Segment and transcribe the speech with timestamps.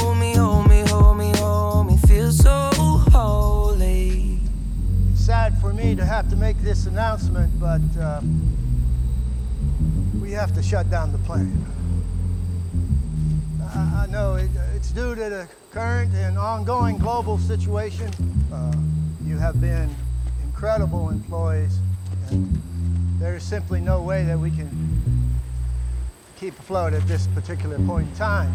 [5.51, 8.21] sad for me to have to make this announcement, but uh,
[10.21, 11.65] we have to shut down the plane.
[13.63, 18.09] I, I know it, it's due to the current and ongoing global situation.
[18.51, 18.73] Uh,
[19.23, 19.93] you have been
[20.43, 21.79] incredible employees,
[22.29, 22.61] and
[23.19, 24.69] there is simply no way that we can
[26.39, 28.51] keep afloat at this particular point in time.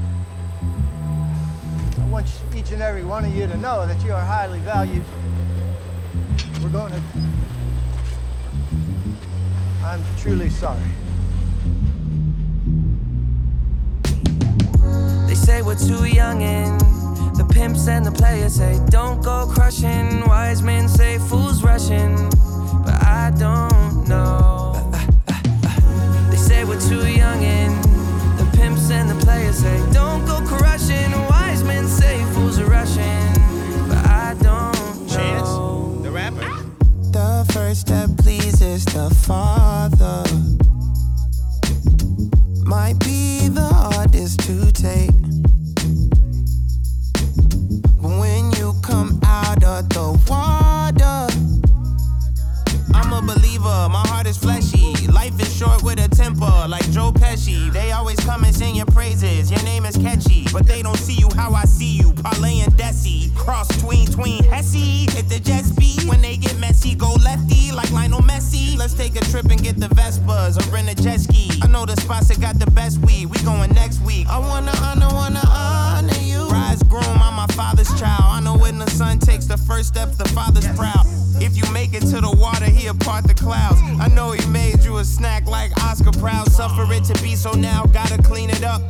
[1.99, 5.05] I want each and every one of you to know that you are highly valued.
[6.73, 6.93] Going.
[9.85, 10.81] I'm truly sorry.
[15.29, 16.81] They say we're too young and
[17.37, 20.27] the pimps and the players say don't go crushing.
[20.27, 22.17] Wise men say fools rushing,
[22.85, 24.46] but I don't know.
[37.77, 40.25] First step pleases the Father.
[42.65, 45.11] Might be the hardest to take.
[48.01, 51.29] But when you come out of the water,
[52.95, 55.07] I'm a believer, my heart is fleshy.
[55.09, 57.71] Life is short with a temper, like Joe Pesci.
[57.75, 60.47] They always come and sing your praises, your name is catchy.
[60.51, 63.35] But they don't see you how I see you, Parlay and Desi.
[63.37, 64.96] Cross tween, tween, Hesse.
[70.27, 71.51] Vespas or rent a jet ski.
[71.63, 74.27] I know the spots that got the best weed, we going next week.
[74.29, 76.49] I wanna honor, wanna honor you.
[76.49, 78.25] Rise groom, I'm my father's child.
[78.25, 81.07] I know when the son takes the first step, the father's proud.
[81.41, 83.79] If you make it to the water, he'll part the clouds.
[84.01, 86.51] I know he made you a snack like Oscar Proud.
[86.51, 88.83] Suffer it to be so now, gotta clean it up.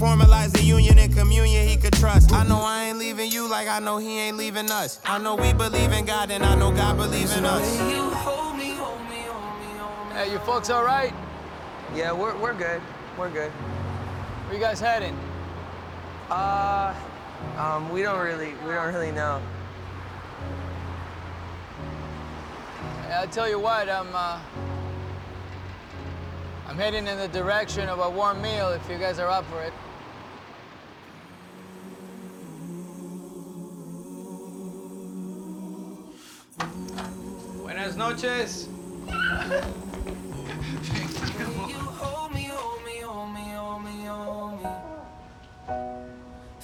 [0.00, 2.32] Formalize the union and communion he could trust.
[2.32, 4.98] I know I ain't leaving you like I know he ain't leaving us.
[5.04, 8.79] I know we believe in God and I know God believes in us.
[10.20, 11.14] Hey, you folks all right?
[11.94, 12.82] Yeah, we're, we're good.
[13.16, 13.50] We're good.
[13.50, 15.18] Where you guys heading?
[16.28, 16.94] Uh,
[17.56, 19.40] um, we don't really, we don't really know.
[23.06, 24.38] Hey, I'll tell you what, I'm, uh,
[26.68, 29.62] I'm heading in the direction of a warm meal if you guys are up for
[29.62, 29.72] it.
[37.56, 38.68] Buenas noches.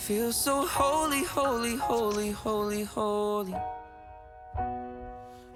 [0.06, 3.56] Feel so holy, holy, holy, holy, holy.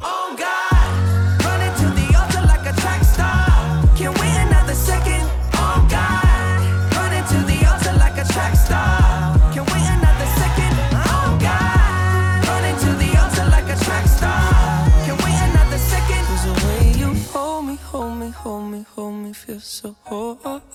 [0.03, 3.47] Oh God, running to the altar like a track star.
[3.95, 5.23] Can't wait another second.
[5.55, 6.67] Oh God,
[6.97, 9.39] running to the altar like a track star.
[9.55, 10.75] Can't wait another second.
[11.07, 14.91] Oh God, running to the altar like a track star.
[15.07, 19.61] Can't wait another the way you hold me, hold me, hold me, hold me, feel
[19.61, 20.73] so holy.